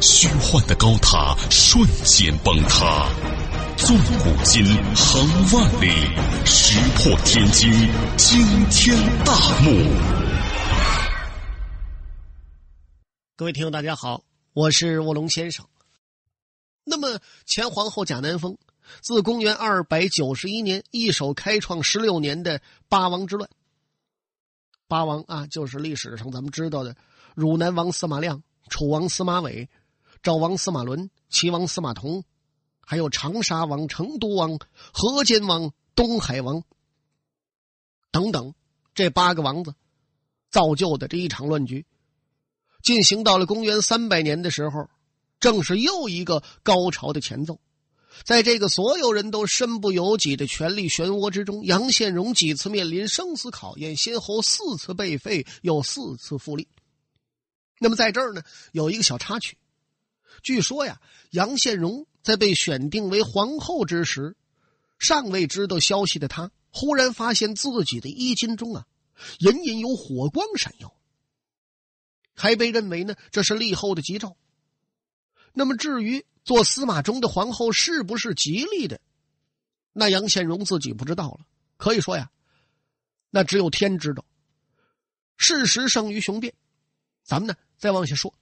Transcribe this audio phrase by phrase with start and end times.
[0.00, 3.08] 虚幻的高塔瞬间崩塌，
[3.76, 4.64] 纵古今，
[4.94, 5.90] 横万里，
[6.44, 7.70] 石破天惊，
[8.16, 9.70] 惊天大幕。
[13.36, 15.66] 各位听友，大家好，我是卧龙先生。
[16.84, 18.56] 那么，前皇后贾南风
[19.00, 23.48] 自公元二百九十一年一手开创十六年的八王之乱。
[24.88, 26.96] 八王啊，就是历史上咱们知道的
[27.34, 28.42] 汝南王司马亮。
[28.68, 29.68] 楚王司马伟、
[30.22, 32.24] 赵王司马伦、齐王司马同，
[32.80, 34.58] 还有长沙王、成都王、
[34.92, 36.62] 河间王、东海王
[38.10, 38.54] 等等，
[38.94, 39.74] 这八个王子
[40.50, 41.86] 造就的这一场乱局，
[42.82, 44.88] 进行到了公元三百年的时候，
[45.38, 47.60] 正是又一个高潮的前奏。
[48.24, 56.66] 在这个所有人都身不由己的权力漩涡之中，杨宪荣几次面临生死考验，先后四次被废，又四次复立。
[57.78, 59.58] 那么在这儿呢，有一个小插曲。
[60.42, 64.36] 据说呀，杨宪荣在被选定为皇后之时，
[64.98, 68.86] 尚未知道消息的他，忽然发现自己的衣襟中啊，
[69.38, 70.94] 隐隐有火光闪耀，
[72.34, 74.36] 还被认为呢这是立后的吉兆。
[75.52, 79.00] 那么至于做司马衷的皇后是不是吉利的，
[79.92, 81.46] 那杨宪荣自己不知道了。
[81.76, 82.30] 可以说呀，
[83.30, 84.24] 那只有天知道。
[85.36, 86.54] 事实胜于雄辩。
[87.22, 88.34] 咱们呢，再往下说。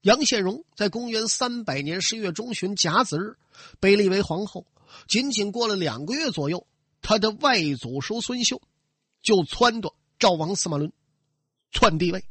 [0.00, 3.36] 杨宪荣在公元三百年十月中旬甲子日
[3.78, 4.66] 被立为皇后，
[5.06, 6.66] 仅仅过了两个月左右，
[7.00, 8.60] 他的外祖叔孙秀
[9.22, 10.92] 就撺掇赵王司马伦
[11.70, 12.24] 篡帝位。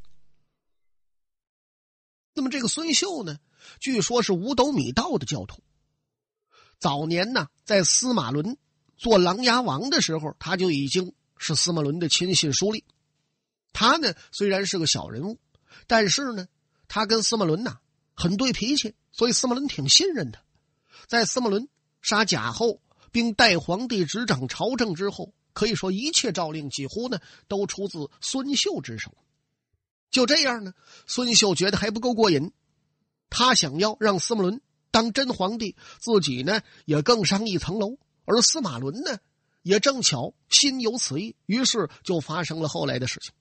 [2.34, 3.40] 那么这个孙秀呢，
[3.80, 5.62] 据说是五斗米道的教徒。
[6.78, 8.58] 早年呢，在司马伦
[8.98, 12.84] 做琅琊王的时候，他就已经是司马伦的亲信书吏。
[13.72, 15.40] 他呢，虽然是个小人物，
[15.92, 16.48] 但是呢，
[16.88, 17.80] 他跟司马伦呐
[18.16, 20.42] 很对脾气，所以司马伦挺信任他。
[21.06, 21.68] 在司马伦
[22.02, 22.82] 杀贾后，
[23.12, 27.20] 并代皇帝执掌朝政之后，可以说一切诏令几乎呢
[27.50, 29.14] 都出自孙秀之手。
[30.10, 30.74] 就这样呢，
[31.08, 32.54] 孙秀觉得还不够过瘾，
[33.30, 37.98] 他想要让司马伦当真皇帝，自己呢也更上一层楼。
[38.24, 39.18] 而司马伦呢，
[39.62, 43.34] 也正巧心有此意，于是就发生了后来的事情。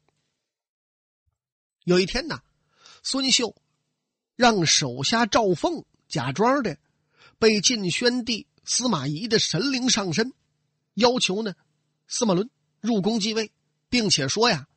[1.90, 2.40] 有一天呢，
[3.02, 3.56] 孙秀
[4.36, 6.78] 让手下赵凤假装的
[7.40, 10.32] 被晋宣帝司马懿的神灵上身，
[10.94, 11.52] 要求呢
[12.06, 12.48] 司马伦
[12.80, 13.50] 入宫继位，
[13.88, 14.68] 并且说呀，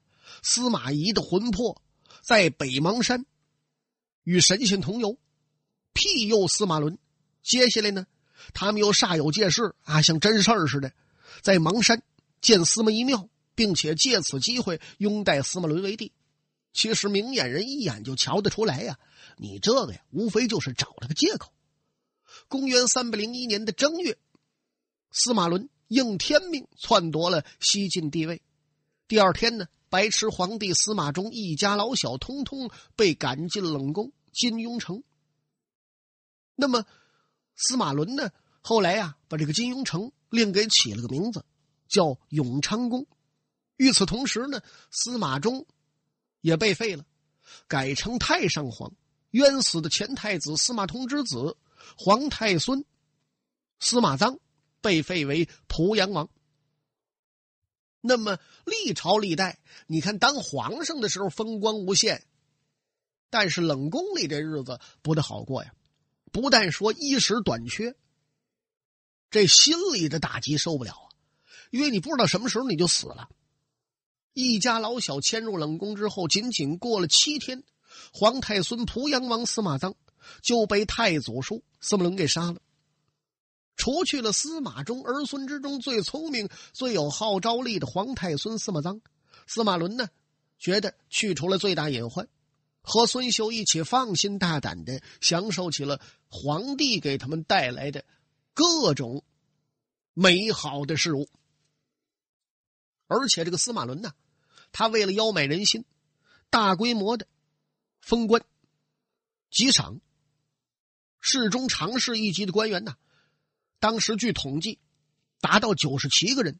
[0.41, 1.79] 司马懿的魂魄
[2.23, 3.27] 在北邙山
[4.23, 5.19] 与神仙同游，
[5.93, 6.97] 庇佑司马伦。
[7.43, 8.07] 接下来呢，
[8.55, 10.91] 他们又煞有介事啊，像真事儿似的，
[11.43, 12.01] 在邙山
[12.41, 16.11] 建司马懿庙，并且借此机会拥戴司马伦为帝。
[16.73, 18.99] 其实明眼人一眼就瞧得出来呀，
[19.37, 21.53] 你这个呀，无非就是找了个借口。
[22.47, 24.17] 公元三百零一年的正月，
[25.11, 28.41] 司马伦应天命篡夺了西晋帝位。
[29.07, 35.03] 第二天呢，白痴皇帝司马衷一家老小通通被赶进冷宫金庸城。
[36.55, 36.85] 那么，
[37.55, 41.45] 司马伦呢，后来呀，把这个金庸城另给起了个名字，
[41.87, 43.05] 叫永昌宫。
[43.77, 45.67] 与此同时呢，司马衷。
[46.43, 47.05] 也被废了，
[47.67, 48.93] 改成太上皇。
[49.31, 51.57] 冤死的前太子司马通之子
[51.97, 52.85] 皇太孙
[53.79, 54.37] 司马臧
[54.79, 56.29] 被废为濮阳王。
[58.01, 62.27] 那么历朝历代，你看当皇上的时候风光无限，
[63.29, 65.73] 但是冷宫里这日子不得好过呀。
[66.31, 67.95] 不但说衣食短缺，
[69.31, 71.09] 这心里的打击受不了啊，
[71.71, 73.29] 因为你不知道什么时候你就死了。
[74.33, 77.63] 一家老小迁入冷宫之后，仅仅过了七天，
[78.11, 79.93] 皇太孙濮阳王司马臧
[80.41, 82.59] 就被太祖叔司马伦给杀了。
[83.75, 89.01] 除去了司马衷儿孙之中最聪明、最有号召力的皇太孙司马臧，
[89.45, 90.09] 司马伦呢，
[90.57, 92.27] 觉得去除了最大隐患，
[92.81, 98.03] 和孙秀一起放心大胆的享受起了皇帝给他们带来的
[98.55, 99.23] 各种
[100.15, 101.29] 美好的事物。
[103.05, 104.11] 而且这个司马伦呢。
[104.73, 105.85] 他为了邀买人心，
[106.49, 107.25] 大规模的
[108.01, 108.43] 封官、
[109.49, 110.01] 集赏，
[111.21, 112.97] 市中、常侍一级的官员呢，
[113.79, 114.79] 当时据统计
[115.39, 116.59] 达到九十七个人。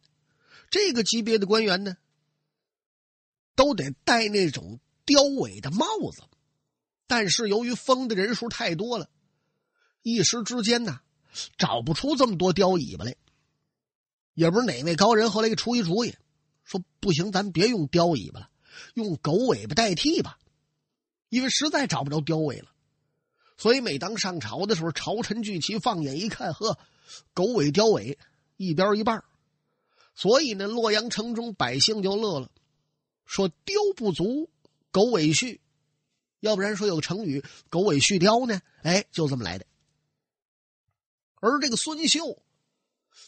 [0.70, 1.98] 这个级别的官员呢，
[3.56, 6.24] 都得戴那种雕尾的帽子，
[7.06, 9.10] 但是由于封的人数太多了，
[10.02, 11.02] 一时之间呢，
[11.58, 13.16] 找不出这么多雕尾巴来。
[14.34, 16.16] 也不是哪位高人后来给出一主意，
[16.64, 18.50] 说不行，咱别用雕尾巴了，
[18.94, 20.40] 用狗尾巴代替吧，
[21.30, 22.72] 因为实在找不着雕尾了。
[23.58, 26.78] 所以每当上朝的时候，朝臣聚齐，放眼一看，呵，
[27.34, 28.18] 狗尾雕尾
[28.58, 29.24] 一边一半
[30.16, 32.50] 所以呢，洛阳城中百姓就乐了，
[33.26, 34.50] 说“雕不足，
[34.92, 35.62] 狗尾续”，
[36.40, 38.62] 要不然说有个成语“狗尾续貂”呢？
[38.82, 39.66] 哎，就这么来的。
[41.36, 42.42] 而这个孙秀，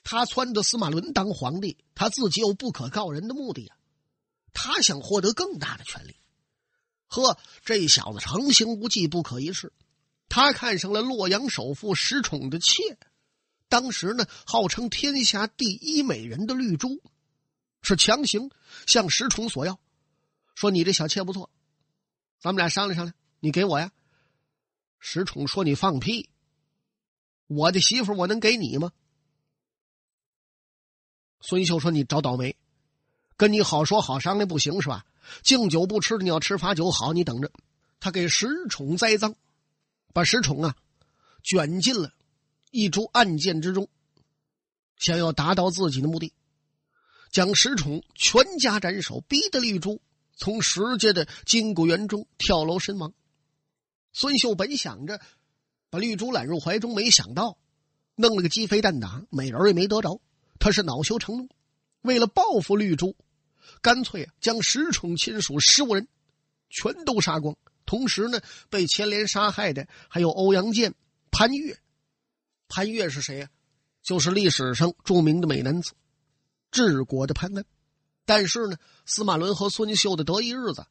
[0.03, 3.77] 他撺掇司马伦当皇帝，他自己有不可告人的目的啊，
[4.53, 6.15] 他想获得更大的权利。
[7.07, 9.71] 呵，这小子成行无忌，不可一世。
[10.27, 12.97] 他看上了洛阳首富石宠的妾。
[13.67, 17.01] 当时呢，号称天下第一美人的绿珠，
[17.81, 18.51] 是强行
[18.85, 19.79] 向石崇索要，
[20.55, 21.49] 说你这小妾不错，
[22.39, 23.91] 咱们俩商量商量，你给我呀。
[24.99, 26.29] 石崇说：“你放屁，
[27.47, 28.91] 我的媳妇我能给你吗？”
[31.41, 32.55] 孙秀说：“你找倒霉，
[33.37, 35.05] 跟你好说好商量不行是吧？
[35.43, 37.51] 敬酒不吃，你要吃罚酒，好，你等着。”
[37.99, 39.35] 他给石宠栽赃，
[40.13, 40.75] 把石宠啊
[41.43, 42.13] 卷进了。
[42.71, 43.87] 一株案件之中，
[44.97, 46.33] 想要达到自己的目的，
[47.31, 50.01] 将石宠全家斩首，逼得绿珠
[50.35, 53.13] 从石家的金谷园中跳楼身亡。
[54.11, 55.21] 孙秀本想着
[55.89, 57.57] 把绿珠揽入怀中，没想到
[58.15, 60.19] 弄了个鸡飞蛋打，美人也没得着。
[60.59, 61.49] 他是恼羞成怒，
[62.01, 63.15] 为了报复绿珠，
[63.81, 66.07] 干脆将石宠亲属十五人
[66.69, 67.55] 全都杀光。
[67.85, 70.93] 同时呢，被牵连杀害的还有欧阳剑、
[71.31, 71.77] 潘岳。
[72.67, 73.49] 潘岳是谁呀？
[74.01, 75.93] 就是历史上著名的美男子，
[76.71, 77.65] 治国的潘安。
[78.25, 80.85] 但是呢，司马伦和孙秀的得意日子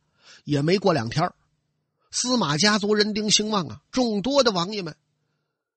[0.44, 1.32] 也没过两天
[2.12, 4.96] 司马家族人丁兴旺啊，众多的王爷们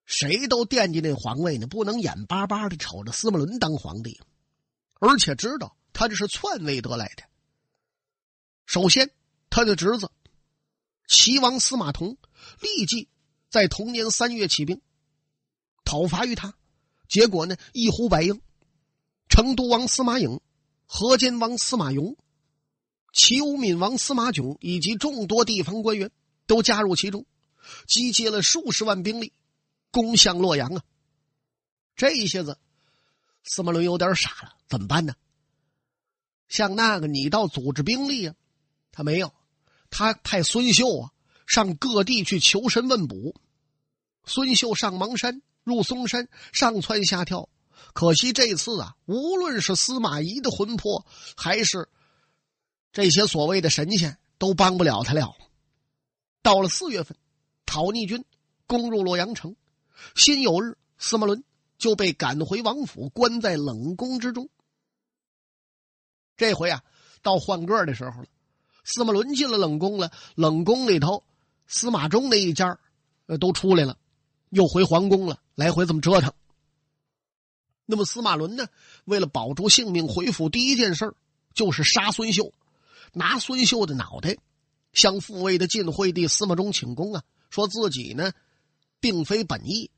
[0.07, 4.21] 谁都惦记那皇位呢，不能眼巴巴的瞅着司马伦当皇帝，
[5.01, 7.23] 而且知道他这是篡位得来的。
[8.65, 9.11] 首先，
[9.49, 10.09] 他的侄子
[11.09, 12.17] 齐王司马同
[12.61, 13.09] 立即
[13.49, 14.81] 在同年三月起兵。
[15.83, 16.53] 讨伐于他，
[17.09, 18.41] 结果呢一呼百应，
[19.27, 20.39] 成都王司马颖、
[20.85, 22.15] 河间王司马雍、
[23.11, 26.11] 齐武闵王司马炯以及众多地方官员
[26.45, 27.25] 都加入其中，
[27.87, 29.33] 集结了数十万兵力，
[29.97, 30.83] 攻向洛阳啊！
[31.95, 32.59] 这一下子，
[33.43, 35.15] 司马伦有点傻了，怎么办呢？
[36.49, 38.35] 像那个你到组织兵力啊，
[38.91, 39.33] 他没有，
[39.89, 41.11] 他派孙秀啊
[41.47, 43.33] 上各地去求神问卜，
[44.25, 45.41] 孙秀上芒山。
[45.63, 47.49] 入嵩山，上蹿下跳，
[47.91, 51.05] 可惜这次啊，无论是司马懿的魂魄，
[51.35, 51.89] 还是
[52.93, 55.35] 这些所谓的神仙，都帮不了他了。
[56.41, 57.17] 到了四月份，
[57.65, 58.23] 讨逆军
[58.65, 59.57] 攻入洛阳城，
[60.15, 61.43] 辛酉日，司马伦
[61.77, 64.49] 就被赶回王府，关在冷宫之中。
[66.35, 66.83] 这回啊，
[67.21, 68.27] 到换个的时候了，
[68.83, 71.23] 司马伦进了冷宫了，冷宫里头，
[71.65, 72.79] 司马衷那一家
[73.25, 73.97] 呃，都出来了。
[74.49, 76.31] 又回皇宫了，来回这么折腾。
[77.85, 78.67] 那么司马伦呢？
[79.03, 81.13] 为了保住性命，回府第一件事
[81.53, 82.53] 就是杀孙秀，
[83.13, 84.37] 拿孙秀的脑袋
[84.93, 88.31] 向复位的晋惠帝司马衷请功啊，说自己呢
[88.99, 89.91] 并非本意，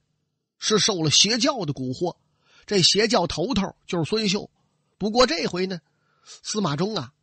[0.58, 2.18] 是受了邪教的蛊惑，
[2.66, 4.50] 这邪教头头就是孙秀。
[4.98, 5.80] 不过这回呢，
[6.44, 7.14] 司马衷啊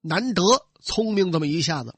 [0.00, 0.42] 难得
[0.82, 1.94] 聪明这么一下子，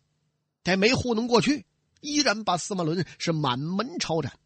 [0.65, 1.67] 还没糊弄过去，
[2.01, 4.39] 依然把司马伦是满门抄斩。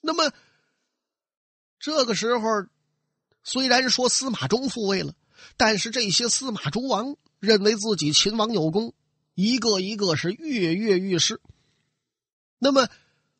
[0.00, 0.32] 那么，
[1.78, 2.66] 这个时候，
[3.42, 5.14] 虽然说司马衷复位了，
[5.56, 8.94] 但是这些司马诸王认为自己秦王有功，
[9.34, 11.40] 一个一个是跃跃欲试。
[12.64, 12.88] 那么，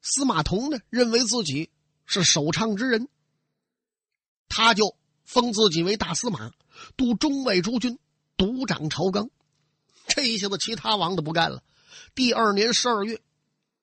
[0.01, 1.71] 司马同呢，认为自己
[2.07, 3.09] 是首倡之人，
[4.49, 6.51] 他就封自己为大司马，
[6.97, 8.01] 督中外诸军，
[8.37, 9.31] 独掌朝纲。
[10.09, 11.63] 这一下子，其他王都不干了。
[12.17, 13.23] 第二年十二月，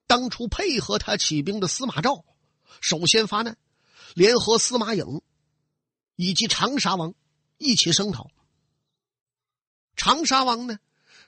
[0.08, 2.26] 当初配合他起兵的司马昭。
[2.82, 3.58] 首先发难，
[4.16, 5.22] 联合司马颖
[6.18, 7.14] 以及长沙王
[7.58, 8.30] 一起声讨。
[9.96, 10.80] 长沙王呢，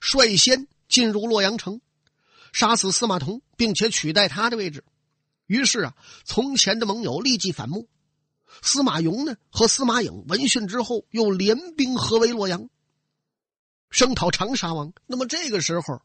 [0.01, 1.79] 率先进入洛阳城，
[2.51, 4.83] 杀死司马同，并且取代他的位置。
[5.47, 7.87] 于是啊，从前的盟友立即反目。
[8.61, 12.69] 司马雍呢和司马颖闻讯之后，又联兵合围洛阳，
[13.89, 14.93] 声讨长沙王。
[15.07, 16.01] 那么这个时候，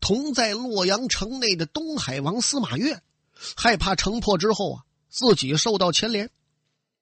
[0.00, 3.02] 同在洛阳城内的东海王司马越，
[3.56, 4.84] 害怕城破之后啊。
[5.12, 6.30] 自己受到牵连，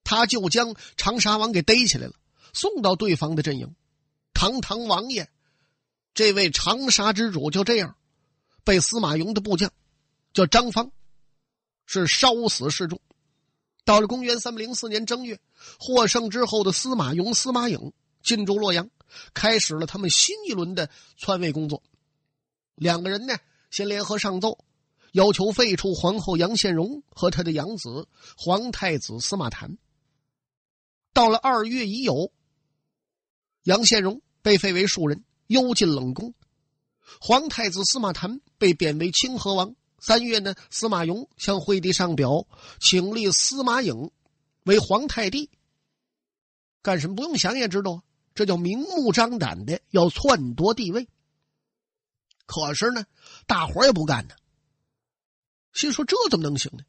[0.03, 2.15] 他就将长沙王给逮起来了，
[2.55, 3.75] 送到对方的阵营。
[4.33, 5.29] 堂堂王爷，
[6.15, 7.97] 这位长沙之主就这样
[8.69, 9.73] 被司马雍的部将
[10.35, 10.93] 叫张方
[11.87, 13.01] 是烧死示众。
[13.87, 15.41] 到了公元三百零四年正月，
[15.81, 18.91] 获胜之后的司马雍、司马颖进驻洛阳，
[19.33, 21.83] 开始了他们新一轮的篡位工作。
[22.75, 23.39] 两个人呢，
[23.71, 24.59] 先联合上奏，
[25.13, 28.07] 要求废除皇后杨宪荣和他的养子
[28.37, 29.79] 皇太子司马谈。
[31.15, 32.33] 到了二月已酉，
[33.63, 36.33] 杨宪荣被废为庶人，幽禁冷宫；
[37.21, 39.75] 皇太子司马谈被贬为清河王。
[40.01, 42.47] 三月呢，司马雍向惠帝上表，
[42.81, 44.11] 请立司马颖
[44.63, 45.51] 为皇太帝。
[46.83, 47.17] 干什么？
[47.17, 51.09] 不用想也知道，这叫明目张胆的要篡夺帝位。
[52.47, 53.05] 可是呢，
[53.47, 54.35] 大伙也不干呢。
[55.73, 56.85] 心说这怎么能行呢？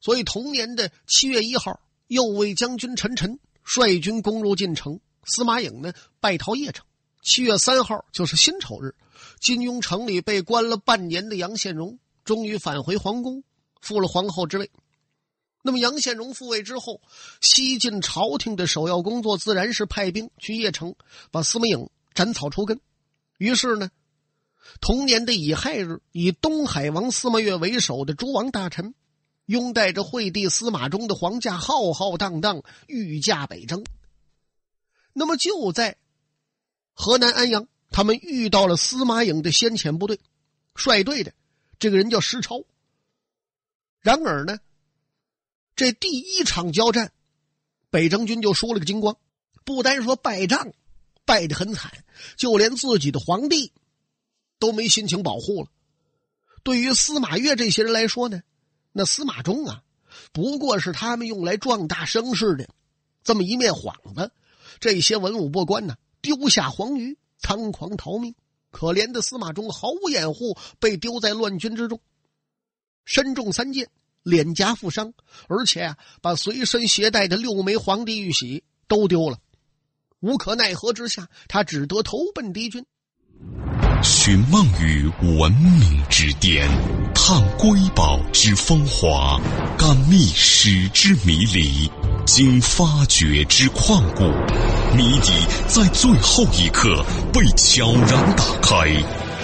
[0.00, 6.84] 所以同年的七月一号，右卫将军陈晨率军攻入晋城，司马颖呢败逃邺城。
[7.24, 8.94] 七月三号就是辛丑日，
[9.40, 13.42] 金庸城里被关了半年的杨宪荣终于返回皇宫，
[13.80, 14.70] 复了皇后之位。
[15.62, 17.00] 那么杨宪荣复位之后，
[17.40, 20.94] 西晋朝廷的首要工作自然是派兵去邺城，
[21.30, 22.78] 把司马颖斩草除根。
[23.38, 23.90] 于是呢。
[24.80, 28.94] 同年的乙亥日，以东海王司马越为首的诸王大臣，
[29.44, 33.84] 拥戴着惠帝司马衷的皇驾，浩浩荡荡御驾北征。
[35.12, 35.98] 那么就在
[36.94, 40.18] 河南安阳，他们遇到了司马颖的先遣部队，
[40.74, 41.34] 率队的
[41.78, 42.64] 这个人叫石超。
[44.00, 44.58] 然而呢，
[45.76, 47.12] 这第一场交战，
[47.90, 49.16] 北征军就输了个精光，
[49.64, 50.72] 不单说败仗，
[51.24, 51.92] 败得很惨，
[52.36, 53.72] 就连自己的皇帝。
[54.60, 55.68] 都没心情保护了。
[56.62, 58.40] 对于司马越这些人来说呢，
[58.92, 59.82] 那司马衷啊，
[60.32, 62.70] 不过是他们用来壮大声势的
[63.24, 64.30] 这么一面幌子。
[64.80, 68.34] 这些文武百官呢，丢下黄鱼，仓皇逃命。
[68.70, 72.00] 可怜的司马衷毫无掩护，被丢在乱军之中，
[73.04, 73.88] 身中三箭，
[74.22, 75.12] 脸颊负伤，
[75.48, 79.38] 而且啊，把随身携带的六枚皇帝玉玺都丢了。
[80.20, 82.84] 无可奈何之下，他只得投奔敌军。
[84.04, 86.68] 寻梦于文明之巅，
[87.14, 89.40] 探瑰宝之风华，
[89.78, 91.90] 感历史之迷离，
[92.26, 94.24] 经发掘之旷古，
[94.94, 95.32] 谜底
[95.68, 98.86] 在最后一刻被悄然打开，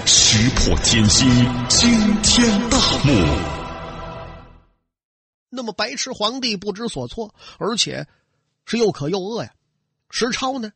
[0.04, 1.26] 石破天惊，
[1.66, 1.90] 惊
[2.22, 3.12] 天大幕。
[5.48, 8.06] 那么白痴皇帝不知所措，而且
[8.66, 9.50] 是又渴又饿呀。
[10.10, 10.70] 石超呢，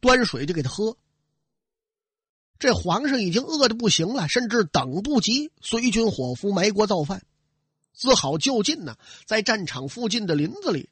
[0.00, 0.96] 端水就给他喝。
[2.58, 7.22] 这皇上已经饿得不行了，甚至等不及随军伙夫埋锅造饭，
[7.94, 8.96] 只好就近呢，
[9.26, 10.88] 在战场附近的林子里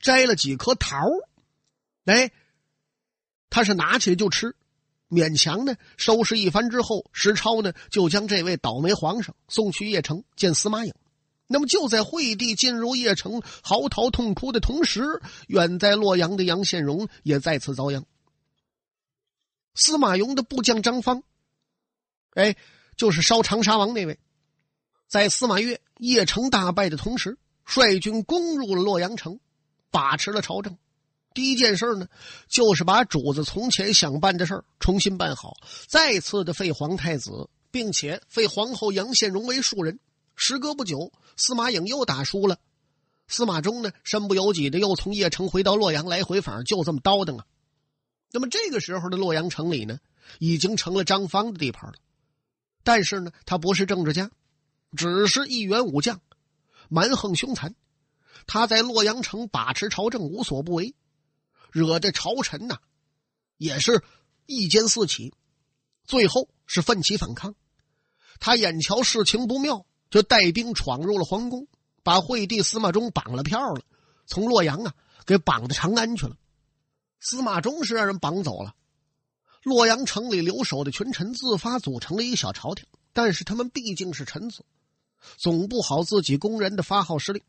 [0.00, 0.98] 摘了几颗桃
[2.04, 2.32] 哎，
[3.50, 4.56] 他是拿起来就吃，
[5.08, 10.92] 勉强呢收拾一番之后，石超呢就将这位倒霉皇上送去邺城见司马颖。
[11.48, 18.04] 那么就在惠帝进入邺城嚎啕痛哭的同时，远在洛阳的杨宪荣也再次遭殃。
[19.76, 21.22] 司马雍的部将张方，
[22.32, 22.56] 哎，
[22.96, 24.18] 就是烧长沙王那位，
[25.06, 29.38] 在司马越邺城大败的同时，率军攻入了洛阳城，
[29.90, 30.76] 把持了朝政。
[31.34, 32.08] 第一件事呢，
[32.48, 35.54] 就是把主子从前想办的事重新办好，
[35.86, 40.00] 再次的废皇太子，并且废皇后杨宪荣为庶人。
[40.34, 42.58] 时隔不久，司马颖又打输了，
[43.28, 47.44] 司马衷呢，身不由己的又从邺城回到洛阳，来回反就这么叨叨啊。
[48.32, 49.98] 那么这个时候的洛阳城里呢，
[50.38, 51.94] 已经成了张方的地盘了。
[52.82, 54.30] 但是呢，他不是政治家，
[54.96, 56.20] 只是一员武将，
[56.88, 57.74] 蛮横凶残。
[58.46, 60.94] 他在洛阳城把持朝政，无所不为，
[61.72, 62.78] 惹得朝臣呐，
[63.56, 64.04] 也是
[64.46, 65.34] 意见四起。
[66.04, 67.54] 最后是奋起反抗。
[68.38, 71.66] 他眼瞧事情不妙，就带兵闯入了皇宫，
[72.02, 73.80] 把惠帝司马衷绑了票了，
[74.26, 76.36] 从洛阳啊给绑到长安去了。
[77.20, 78.74] 司马衷是让人绑走了。
[79.62, 84.64] 洛阳城里留守的群臣自发组成了一个小朝廷，但是他们毕竟是臣子，
[85.36, 87.42] 总不好自己公然的发号施令。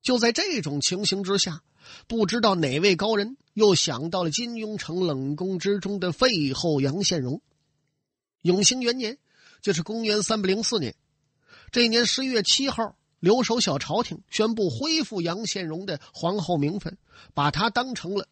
[0.00, 1.62] 就在这种情形之下，
[2.06, 7.42] 不知道哪位高人又想到了金庸城冷宫之中的废后杨宪荣。
[8.42, 9.18] 永兴元年，
[9.60, 10.94] 就是公元三百零四年，
[11.70, 16.96] 这一年十一月七号，留守小朝廷宣布恢复杨宪荣的皇后名分，
[17.34, 18.28] 把他当成了。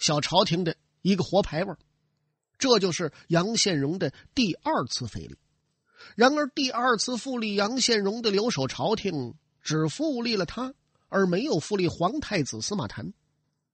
[0.00, 1.76] 小朝廷的一个活牌位，
[2.58, 5.38] 这就是杨宪荣的第二次废立。
[6.16, 10.74] 然而，第二次复立杨宪荣的留守朝廷只复立了他，
[11.08, 13.12] 而没有复立皇太子司马谈。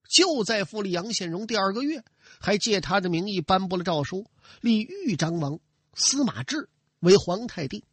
[0.09, 2.05] 就在复立杨宪荣第二个月，
[2.41, 4.27] 还借他的名义颁布了诏书，
[4.61, 5.59] 立豫章王
[5.95, 6.69] 司马志
[7.01, 7.85] 为皇太帝。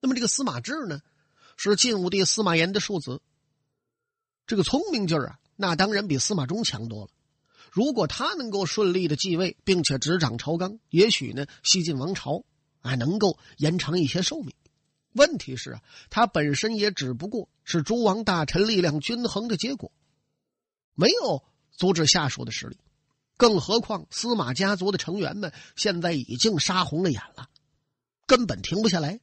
[0.00, 1.00] 那么这个司马志呢，
[1.56, 3.20] 是晋武帝司马炎的庶子。
[4.46, 7.10] 这个聪明劲儿啊，那当然比司马衷强多了。
[7.72, 12.44] 如果他能够顺利的继位，并且执掌朝纲，也许呢，西晋王朝
[12.80, 14.54] 啊能够延长一些寿命。
[15.12, 19.92] 问题是啊，他本身也只不过是诸王大臣力量均衡的结果。
[20.94, 22.78] 没有阻止下属的实力，
[23.36, 27.48] 更何况司马家族的成员们现在已经杀红了眼了，
[28.26, 29.20] 根本停不下来。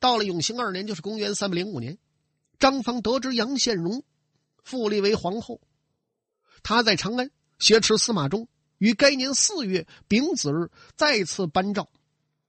[0.00, 1.98] 到了永兴二年，就是公元三百零五年，
[2.58, 4.02] 张方得知杨宪荣
[4.64, 5.60] 复立为皇后，
[6.64, 7.30] 他在长安
[7.60, 11.88] 挟持司马衷，于该年四月丙子日再次颁诏，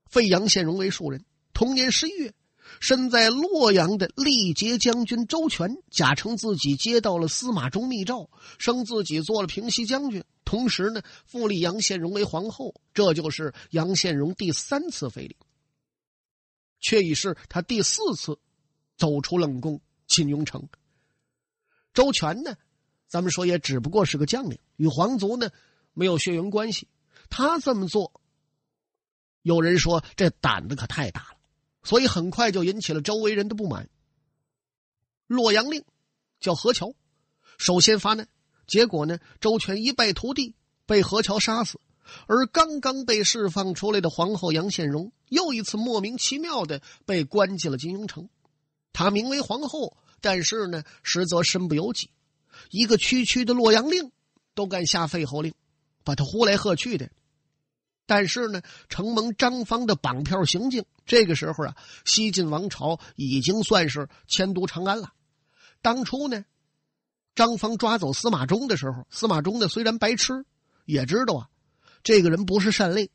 [0.09, 1.23] 废杨宪荣为庶人。
[1.53, 2.33] 同年十一月。
[2.79, 12.73] 身在洛阳的历节将军周全假称自己接到了司马衷密诏，升自己做了平西将军，同时呢复立杨宪荣为皇后。
[12.91, 15.37] 这就是杨宪荣第三次废立，
[16.79, 18.39] 却已是他第四次
[18.97, 20.67] 走出冷宫进雍城。
[21.95, 22.55] 周全呢，
[23.07, 25.49] 咱们说也只不过是个将领，与皇族呢
[25.93, 26.87] 没有血缘关系。
[27.29, 28.21] 他这么做，
[29.41, 31.37] 有人说这胆子可太大了。
[31.83, 33.89] 所以很快就引起了周围人的不满。
[35.27, 35.83] 洛阳令
[36.39, 36.93] 叫何乔，
[37.57, 38.27] 首先发难，
[38.67, 41.79] 结果呢，周全一败涂地，被何乔杀死。
[42.27, 48.29] 而刚刚被释放出来的皇后杨宪荣，又一次莫名其妙的被关进了金庸城。
[48.91, 52.09] 她名为皇后，但是呢，实则身不由己。
[52.71, 54.11] 一个区区的洛阳令
[54.55, 55.53] 都敢下废侯令，
[56.03, 57.11] 把他呼来喝去的。
[58.07, 65.13] 但是呢，承蒙张方的绑票行径，这个时候啊，西晋王朝已经算是迁都长安了。
[65.83, 66.43] 当初呢，
[67.35, 70.43] 张方抓走司马衷的时候，司马衷呢虽然白痴，
[70.85, 71.49] 也知道啊，
[72.01, 73.11] 这个人不是善类，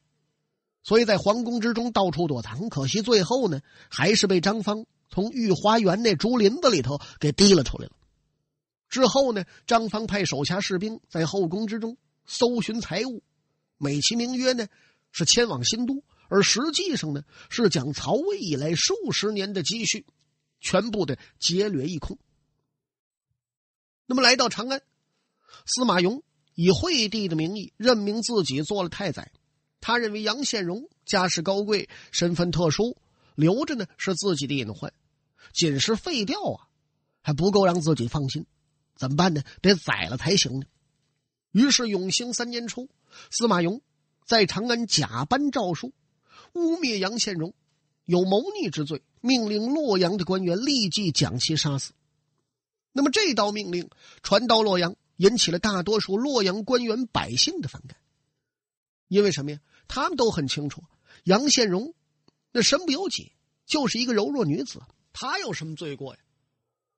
[0.85, 2.69] 所以在皇宫之中到处躲藏。
[2.69, 7.93] 可惜最后呢，还是被张方从御花园那竹林子里头给提了出来了。
[8.89, 11.97] 之后呢，张方派手下士兵在后宫之中
[12.27, 13.23] 搜寻财物。
[13.77, 14.67] 美其名曰呢，
[15.13, 20.07] 是迁往新都，而实际上呢，是将曹魏以来数十年的积蓄，
[20.61, 22.19] 全部的劫掠一空。
[24.07, 24.83] 那么来到长安，
[25.67, 26.23] 司马雍
[26.55, 29.33] 以惠帝的名义任命自己做了太宰。
[29.81, 32.99] 他认为杨宪荣家世高贵，身份特殊，
[33.41, 34.93] 留着呢是自己的隐患，
[35.55, 36.69] 仅是废掉啊，
[37.23, 38.45] 还不够让自己放心。
[38.97, 39.43] 怎么办呢？
[39.63, 40.67] 得宰了才行呢。
[41.53, 42.91] 于是永兴三年初。
[43.31, 43.81] 司马雍
[44.27, 45.93] 在长安假颁诏书，
[46.53, 47.55] 污蔑杨宪荣
[48.05, 51.93] 有谋逆之罪，命令洛阳的官员立即将其杀死。
[52.93, 53.89] 那么这道命令
[54.23, 57.97] 传到洛阳，引起了大多数洛阳官员百姓的反感。
[59.09, 59.59] 因为什么呀？
[59.89, 60.85] 他们都很清楚，
[61.25, 61.95] 杨宪荣
[62.53, 63.33] 那身不由己，
[63.67, 64.81] 就是一个柔弱女子，
[65.13, 66.21] 她有什么罪过呀？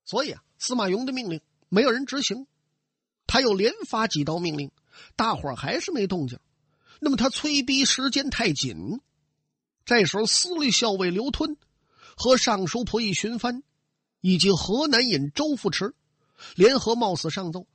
[0.04, 2.46] 所以啊，司马雍的命令没有人执行，
[3.26, 4.70] 他又连发几道命令。
[5.16, 6.38] 大伙儿还是没动静，
[7.00, 9.00] 那么他催逼时间太紧。
[9.84, 11.56] 这时候，司隶校尉刘吞
[12.16, 13.62] 和尚书仆役荀藩
[14.20, 15.94] 以及河南尹周富池
[16.56, 17.66] 联合冒死上奏，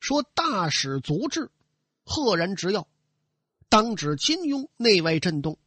[0.00, 1.50] 说大使足智，
[2.04, 2.86] 赫然直要，
[3.68, 5.58] 当指金庸内外震动，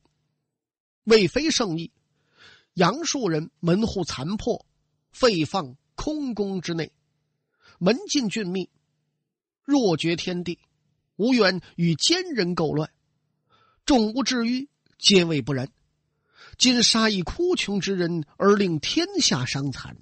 [1.08, 1.92] 未非圣意。
[2.74, 4.66] 杨树人门户残破，
[5.10, 6.92] 废放空宫之内，
[7.80, 8.70] 门禁峻密。
[9.64, 10.60] 若绝天地，
[11.16, 12.92] 无缘与奸人构乱，
[13.86, 14.68] 众无至于
[15.00, 15.72] 皆谓不然。
[16.58, 19.98] 今杀一哭穷之人，而令天下伤残，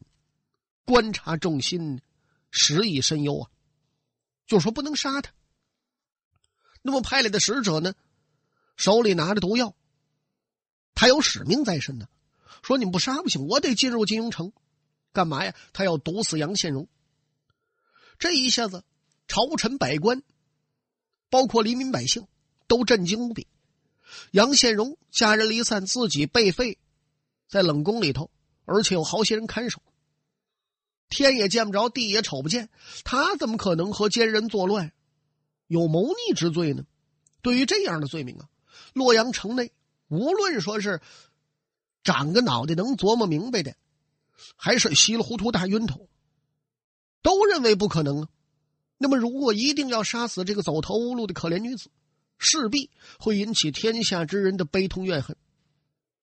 [0.86, 2.02] 观察众心，
[2.50, 3.50] 实以深忧啊！
[4.48, 5.32] 就说不能杀他。
[6.82, 7.94] 那么派来的使者呢，
[8.76, 9.76] 手里拿着毒药，
[10.95, 12.08] 他有使命在身呢。
[12.63, 14.51] 说你不杀不行，我得进入金庸城，
[15.13, 15.53] 干嘛呀？
[15.73, 16.88] 他要毒死杨宪荣。
[18.17, 18.84] 这一下子。
[19.27, 20.21] 朝臣百官，
[21.31, 22.27] 包括黎民百姓，
[22.67, 23.47] 都震惊无比。
[24.29, 26.77] 杨宪荣家人离散，自己被废
[27.49, 28.29] 在冷宫里头，
[28.65, 29.81] 而且有好些人看守。
[31.10, 32.69] 天也见不着，地也瞅不见，
[33.03, 34.93] 他怎么可能和奸人作乱，
[35.65, 36.86] 有谋逆之罪呢？
[37.41, 38.45] 对于这样的罪名啊，
[38.93, 39.71] 洛阳城内
[40.08, 41.02] 无论说是
[42.04, 43.76] 长个脑袋能琢磨明白的，
[44.56, 46.08] 还是稀里糊涂大晕头，
[47.22, 48.30] 都认为不可能啊。
[48.98, 51.89] 那么，如果一定要杀死这个走投无路的可怜女子，
[52.38, 55.36] 势必会引起天下之人的悲痛怨恨。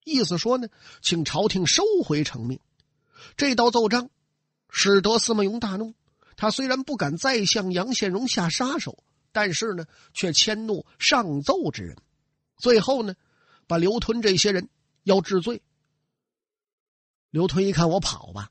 [0.05, 0.68] 意思说呢，
[1.03, 2.61] 请朝廷收回成命，
[3.37, 4.11] 这道奏章
[4.71, 5.95] 使得司马雍大怒。
[6.37, 11.97] 他虽然不敢再向杨宪荣下杀手，但是呢，却迁怒上奏之人，
[12.57, 13.14] 最后呢，
[13.66, 14.68] 把刘屯这些人
[15.05, 15.62] 要治罪。
[17.31, 18.51] 刘屯一看我跑吧，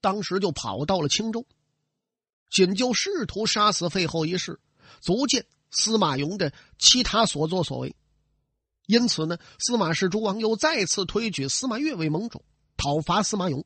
[0.00, 1.46] 当时就跑到了青州，
[2.50, 4.60] 仅就试图杀死废后一事，
[5.00, 7.96] 足见司马雍的其他所作所为。
[8.86, 12.44] 因此呢，司马氏诸王又再次推举司马越为盟主，
[12.76, 13.64] 讨伐司马雍。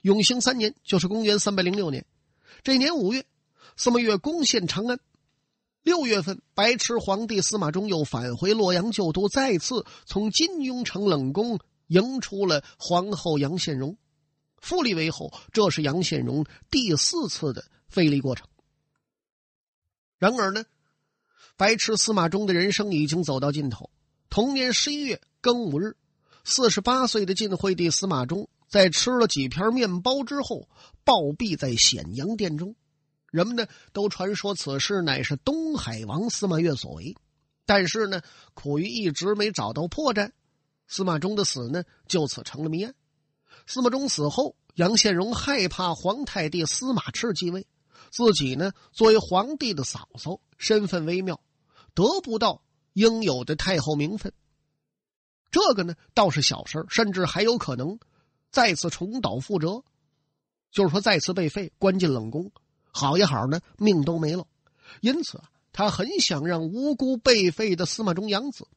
[0.00, 2.04] 永兴三年，就是公元三百零六年，
[2.64, 3.24] 这年五月，
[3.76, 4.98] 司马越攻陷长安。
[5.82, 13.96] 六月份，白痴皇帝司马衷又返回洛阳旧都，再次从金庸城冷宫迎出了皇后杨宪荣，
[14.58, 15.32] 复立为后。
[15.52, 18.46] 这是杨宪荣第四次的废立过程。
[20.18, 20.64] 然而呢，
[21.56, 23.90] 白痴司马衷的人生已经走到尽头。
[24.30, 25.96] 同年十一月庚午日，
[26.44, 28.48] 四十八岁的晋惠帝司马衷。
[28.68, 30.66] 在吃了几片面包之后，
[31.04, 32.74] 暴毙在显阳殿中。
[33.32, 37.16] 人们呢都传说此事乃是东海王司马越所为，
[37.64, 38.20] 但是呢，
[38.52, 40.30] 苦于一直没找到破绽，
[40.86, 42.94] 司马衷的死呢就此成了谜案。
[43.66, 47.66] 司马衷死后，杨宪荣害怕皇太帝司马炽继位，
[48.10, 51.40] 自己呢作为皇帝的嫂嫂，身份微妙，
[51.94, 54.32] 得不到应有的太后名分。
[55.50, 57.98] 这个呢倒是小事甚至还有可能。
[58.50, 59.82] 再次重蹈覆辙，
[60.70, 62.52] 就是说再次被废，关进冷宫，
[62.92, 64.46] 好也好呢，命都没了。
[65.00, 68.68] 因此啊，他很想让无辜被废的司马衷养子，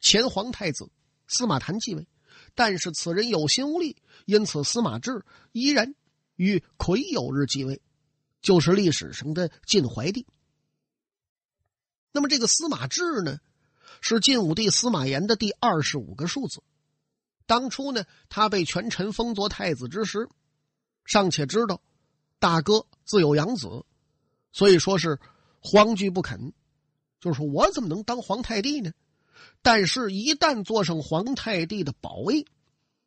[0.00, 0.90] 前皇太子
[1.26, 2.06] 司马谈继位，
[2.54, 3.96] 但是此人有心无力，
[4.26, 5.94] 因此司马志依然
[6.36, 7.80] 与癸酉日继位，
[8.42, 10.26] 就是历史上的晋怀帝。
[12.12, 13.38] 那么这个司马志呢，
[14.00, 16.62] 是晋武帝司马炎的第二十五个庶子。
[17.46, 20.28] 当初呢，他被权臣封作太子之时，
[21.04, 21.80] 尚且知道
[22.38, 23.84] 大哥自有养子，
[24.52, 25.18] 所以说是
[25.60, 26.52] 皇居不肯，
[27.20, 28.92] 就是说我怎么能当皇太帝呢？
[29.62, 32.46] 但是，一旦坐上皇太帝的宝位，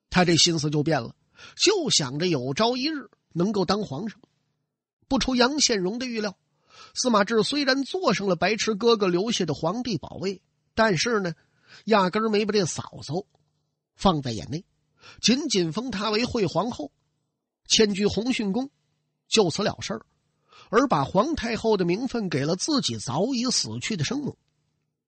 [0.09, 1.15] 他这心思就变了，
[1.55, 4.19] 就想着有朝一日能够当皇上。
[5.07, 6.37] 不出杨宪荣的预料，
[6.93, 10.41] 司马志虽然坐上了白痴哥哥留下的皇帝宝位，
[10.73, 11.33] 但是呢，
[11.85, 13.25] 压根儿没把这嫂嫂。
[13.95, 14.65] 放在眼内，
[15.21, 16.91] 仅仅封她为惠皇后，
[17.67, 18.69] 迁居洪训宫，
[19.27, 20.05] 就此了事儿，
[20.69, 24.37] 而把皇太后的名分给了自己早已死去的生母，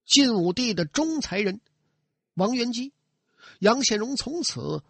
[0.04, 1.60] 晋武帝的中才人
[2.34, 2.92] 王元姬。
[3.58, 4.82] 杨宪荣从此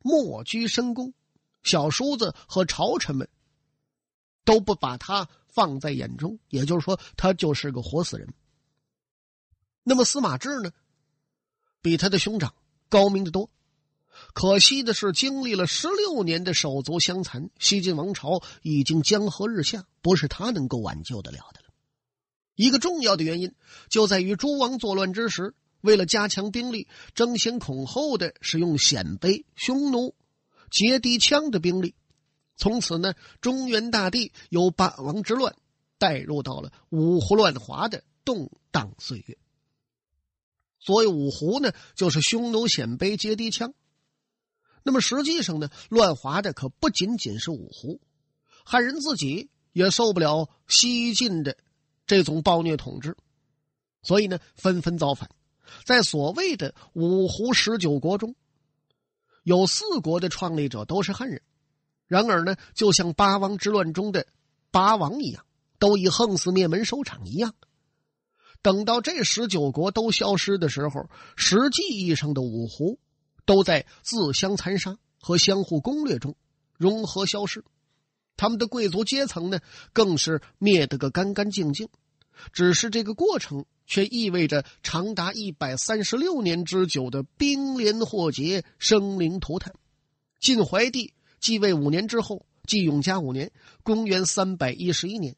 [0.00, 1.14] 莫居深宫，
[1.62, 3.28] 小叔子和朝臣们
[4.44, 8.32] 都不把他放在眼中，也就是说，他就是个活死人。
[9.82, 10.72] 那么司马志呢，
[11.80, 12.54] 比他的兄长。
[12.90, 13.50] 高明的多，
[14.32, 21.66] 可惜的是，经历了十六年的手足相残，西晋王朝已经江河日下，不是他能够挽救得了的了。
[22.54, 23.54] 一个重要的原因
[23.88, 30.14] 就在于诸王作乱之时，为了加强兵力，争先恐后的使用鲜卑、匈奴、
[30.70, 31.94] 结敌羌的兵力，
[32.56, 35.56] 从此呢，中原大地由霸王之乱
[35.98, 39.36] 带入到了五胡乱华的动荡岁月。
[40.78, 43.72] 所谓五胡呢，就是匈奴、鲜卑、羯、氐、羌。
[44.84, 48.00] 那么实际上呢，乱华的可不仅仅是五胡，
[48.64, 51.56] 汉人自己也受不了西晋的
[52.06, 53.16] 这种暴虐统治，
[54.02, 55.30] 所以呢，纷纷造反。
[55.86, 58.36] 在所谓的五胡十九国中，
[59.42, 61.40] 有四国的创立者都是汉人。
[62.06, 64.26] 然而呢，就像八王之乱中的
[64.70, 65.46] 八王一样，
[65.78, 67.54] 都以横死灭门收场一样。
[68.60, 72.98] 等到这十九国都消失的时候，实际意义上的五胡
[73.44, 76.36] 都在自相残杀和相互攻略中
[76.76, 77.64] 融合消失，
[78.36, 79.60] 他们的贵族阶层呢，
[79.92, 81.88] 更是灭得个干干净净。
[82.52, 89.72] 只是这个过程却意味着长达一百三十六年之久的兵连祸结、生灵涂炭。
[90.40, 93.52] 晋怀帝继位五年之后，即永嘉五年
[93.84, 95.36] （公元三百一十一年），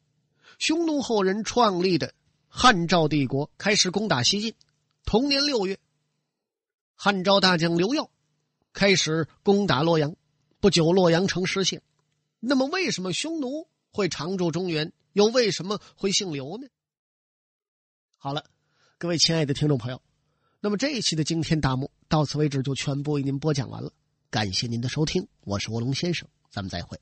[0.57, 2.13] 匈奴后人创立的。
[2.49, 4.55] 汉赵帝国开始攻打西晋，
[5.05, 5.77] 同年六月，
[6.99, 8.09] 汉昭大将刘耀
[8.73, 10.15] 开始攻打洛阳，
[10.59, 11.83] 不久洛阳城失陷。
[12.39, 14.91] 那么，为什么匈奴会常驻中原？
[15.13, 16.67] 又为什么会姓刘呢？
[18.17, 18.45] 好了，
[18.97, 20.01] 各位亲爱的听众朋友，
[20.59, 23.93] 那么这一期的惊天大幕到此为止就全部为您播讲完了。
[24.31, 26.99] 感谢您的收听，我是卧龙先生，咱们再会。